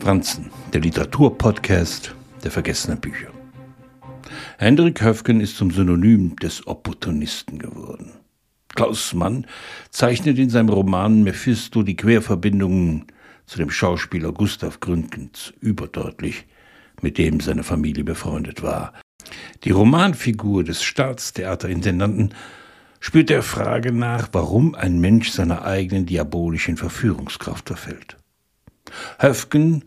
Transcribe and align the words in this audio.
Franzen, 0.00 0.50
der 0.72 0.80
Literaturpodcast 0.80 2.14
der 2.42 2.50
vergessenen 2.50 3.00
Bücher. 3.00 3.28
Hendrik 4.58 5.02
Höfgen 5.02 5.42
ist 5.42 5.58
zum 5.58 5.70
Synonym 5.70 6.36
des 6.36 6.66
Opportunisten 6.66 7.58
geworden. 7.58 8.12
Klaus 8.74 9.12
Mann 9.12 9.46
zeichnet 9.90 10.38
in 10.38 10.48
seinem 10.48 10.70
Roman 10.70 11.22
Mephisto 11.22 11.82
die 11.82 11.96
Querverbindungen 11.96 13.06
zu 13.44 13.58
dem 13.58 13.70
Schauspieler 13.70 14.32
Gustav 14.32 14.80
Gründgens 14.80 15.52
überdeutlich, 15.60 16.46
mit 17.02 17.18
dem 17.18 17.40
seine 17.40 17.62
Familie 17.62 18.04
befreundet 18.04 18.62
war. 18.62 18.94
Die 19.64 19.70
Romanfigur 19.70 20.64
des 20.64 20.82
Staatstheaterintendanten 20.82 22.32
spürt 23.00 23.28
der 23.28 23.42
Frage 23.42 23.92
nach, 23.92 24.30
warum 24.32 24.74
ein 24.74 24.98
Mensch 24.98 25.30
seiner 25.30 25.64
eigenen 25.64 26.06
diabolischen 26.06 26.78
Verführungskraft 26.78 27.68
verfällt. 27.68 28.16
Höfgen 29.18 29.84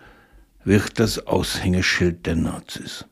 wird 0.63 0.99
das 0.99 1.27
Aushängeschild 1.27 2.25
der 2.25 2.35
Nazis. 2.35 3.05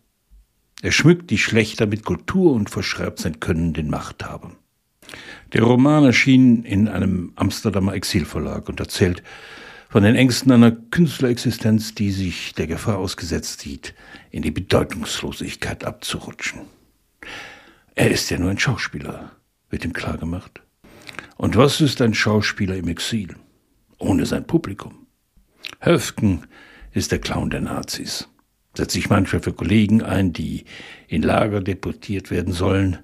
Er 0.82 0.92
schmückt 0.92 1.30
die 1.30 1.38
Schlechter 1.38 1.86
mit 1.86 2.06
Kultur 2.06 2.54
und 2.54 2.70
verschreibt 2.70 3.20
sein 3.20 3.40
Können 3.40 3.74
den 3.74 3.90
Machthabern. 3.90 4.56
Der 5.54 5.64
Roman 5.64 6.06
erschien 6.06 6.64
in 6.64 6.88
einem 6.88 7.34
Amsterdamer 7.36 7.94
Exilverlag 7.94 8.70
und 8.70 8.80
erzählt 8.80 9.22
von 9.90 10.04
den 10.04 10.16
Ängsten 10.16 10.52
einer 10.54 10.72
Künstlerexistenz, 10.72 11.94
die 11.94 12.12
sich 12.12 12.54
der 12.54 12.68
Gefahr 12.68 12.98
ausgesetzt 12.98 13.60
sieht, 13.60 13.94
in 14.30 14.42
die 14.42 14.52
Bedeutungslosigkeit 14.52 15.84
abzurutschen. 15.84 16.62
Er 17.94 18.10
ist 18.10 18.30
ja 18.32 18.40
nur 18.40 18.50
ein 18.50 18.58
Schauspieler, 18.58 19.34
wird 19.70 19.84
ihm 19.84 19.92
klargemacht. 19.92 20.62
Und 21.36 21.58
was 21.58 21.82
ist 21.82 22.02
ein 22.02 22.14
Schauspieler 22.14 22.78
im 22.78 22.88
Exil? 22.88 23.36
Ohne 23.98 24.26
sein 24.26 24.48
Publikum. 24.48 25.01
Höfgen 25.80 26.48
ist 26.92 27.12
der 27.12 27.20
Clown 27.20 27.50
der 27.50 27.62
Nazis, 27.62 28.28
setzt 28.76 28.94
sich 28.94 29.10
manchmal 29.10 29.42
für 29.42 29.54
Kollegen 29.54 30.02
ein, 30.02 30.34
die 30.34 30.66
in 31.08 31.22
Lager 31.22 31.62
deportiert 31.62 32.32
werden 32.32 32.54
sollen, 32.54 33.00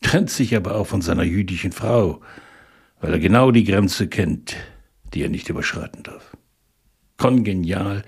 trennt 0.00 0.30
sich 0.30 0.54
aber 0.56 0.74
auch 0.76 0.86
von 0.86 1.02
seiner 1.02 1.24
jüdischen 1.24 1.72
Frau, 1.72 2.20
weil 3.00 3.12
er 3.12 3.18
genau 3.18 3.50
die 3.50 3.64
Grenze 3.64 4.08
kennt, 4.08 4.56
die 5.12 5.22
er 5.22 5.28
nicht 5.28 5.48
überschreiten 5.48 6.02
darf. 6.02 6.36
Kongenial 7.16 8.02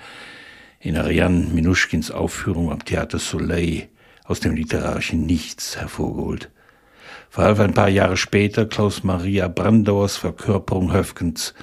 in 0.81 0.97
Ariane 0.97 1.47
Minuschkins 1.53 2.11
Aufführung 2.11 2.71
am 2.71 2.85
Theater 2.85 3.19
Soleil 3.19 3.89
aus 4.25 4.41
dem 4.41 4.55
literarischen 4.55 5.25
Nichts 5.25 5.77
hervorgeholt, 5.77 6.51
verhalf 7.31 7.61
ein 7.61 7.75
paar 7.75 7.89
Jahre 7.89 8.17
später 8.17 8.67
Klaus 8.67 9.05
Maria 9.05 9.49
Brandauers 9.49 10.17
Verkörperung 10.17 10.93
Höfgens 10.93 11.55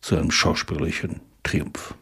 zu 0.00 0.16
einem 0.16 0.30
schauspielerischen 0.30 1.20
Triumph. 1.42 1.94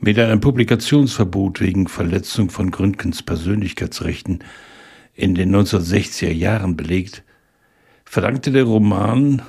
Mit 0.00 0.18
einem 0.18 0.40
Publikationsverbot 0.40 1.60
wegen 1.60 1.88
Verletzung 1.88 2.50
von 2.50 2.70
Gründgens 2.70 3.22
Persönlichkeitsrechten 3.22 4.44
in 5.14 5.34
den 5.34 5.54
1960er 5.54 6.32
Jahren 6.32 6.76
belegt, 6.76 7.22
verdankte 8.04 8.50
der 8.50 8.64
Roman 8.64 9.42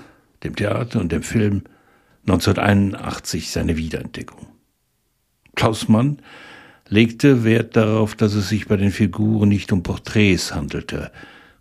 dem 0.43 0.55
Theater 0.55 0.99
und 1.01 1.11
dem 1.11 1.23
Film 1.23 1.63
1981 2.27 3.51
seine 3.51 3.77
Wiederentdeckung. 3.77 4.47
Klaus 5.55 5.87
Mann 5.87 6.21
legte 6.87 7.43
Wert 7.43 7.75
darauf, 7.75 8.15
dass 8.15 8.33
es 8.33 8.49
sich 8.49 8.67
bei 8.67 8.77
den 8.77 8.91
Figuren 8.91 9.49
nicht 9.49 9.71
um 9.71 9.83
Porträts 9.83 10.53
handelte, 10.53 11.11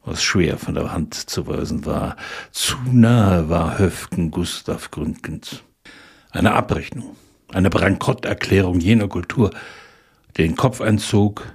was 0.04 0.22
schwer 0.22 0.58
von 0.58 0.74
der 0.74 0.92
Hand 0.92 1.14
zu 1.14 1.46
weisen 1.46 1.86
war. 1.86 2.16
Zu 2.50 2.76
nahe 2.90 3.48
war 3.48 3.78
Höfgen 3.78 4.30
Gustav 4.30 4.90
Gründgens. 4.90 5.62
Eine 6.34 6.54
Abrechnung, 6.54 7.14
eine 7.52 7.70
Bankrotterklärung 7.70 8.80
jener 8.80 9.06
Kultur, 9.06 9.52
den 10.36 10.56
Kopf 10.56 10.80
einzog 10.80 11.46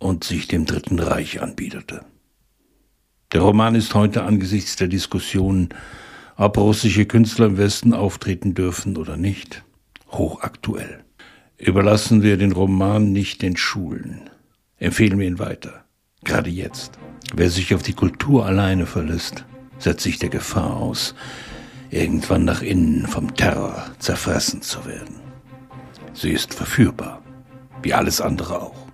und 0.00 0.24
sich 0.24 0.48
dem 0.48 0.66
Dritten 0.66 0.98
Reich 0.98 1.40
anbieterte. 1.40 2.04
Der 3.32 3.42
Roman 3.42 3.76
ist 3.76 3.94
heute 3.94 4.24
angesichts 4.24 4.74
der 4.74 4.88
Diskussionen, 4.88 5.68
ob 6.36 6.58
russische 6.58 7.06
Künstler 7.06 7.46
im 7.46 7.58
Westen 7.58 7.94
auftreten 7.94 8.54
dürfen 8.54 8.96
oder 8.96 9.16
nicht, 9.16 9.62
hochaktuell. 10.10 11.04
Überlassen 11.56 12.24
wir 12.24 12.38
den 12.38 12.50
Roman 12.50 13.12
nicht 13.12 13.40
den 13.40 13.56
Schulen. 13.56 14.30
Empfehlen 14.78 15.20
wir 15.20 15.28
ihn 15.28 15.38
weiter. 15.38 15.84
Gerade 16.24 16.50
jetzt. 16.50 16.98
Wer 17.36 17.50
sich 17.50 17.72
auf 17.72 17.84
die 17.84 17.92
Kultur 17.92 18.46
alleine 18.46 18.86
verlässt, 18.86 19.44
setzt 19.78 20.02
sich 20.02 20.18
der 20.18 20.28
Gefahr 20.28 20.76
aus, 20.76 21.14
irgendwann 21.90 22.44
nach 22.44 22.62
innen 22.62 23.06
vom 23.06 23.34
Terror 23.34 23.84
zerfressen 23.98 24.62
zu 24.62 24.84
werden. 24.86 25.20
Sie 26.12 26.32
ist 26.32 26.54
verführbar, 26.54 27.22
wie 27.82 27.94
alles 27.94 28.20
andere 28.20 28.60
auch. 28.60 28.87